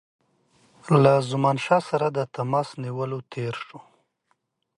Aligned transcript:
له 1.03 1.13
زمانشاه 1.31 1.81
سره 1.89 2.07
د 2.11 2.19
تماس 2.35 2.69
نیولو 2.83 3.19
تېر 3.33 3.55
شو. 3.65 3.79